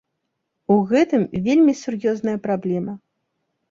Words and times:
У 0.75 0.77
гэтым 0.93 1.29
вельмі 1.51 1.79
сур'ёзная 1.85 2.37
праблема. 2.51 3.01